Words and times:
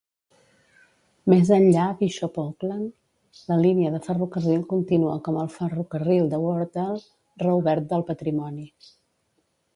Més 1.33 1.51
enllà 1.57 1.83
Bishop 1.99 2.39
Auckland, 2.43 2.87
la 3.51 3.59
línia 3.65 3.91
de 3.97 4.01
ferrocarril 4.07 4.65
continua 4.73 5.19
com 5.29 5.39
el 5.43 5.53
Ferrocarril 5.59 6.33
de 6.33 6.41
Weardale 6.47 7.47
reobert 7.47 7.89
del 7.95 8.09
patrimoni. 8.11 8.69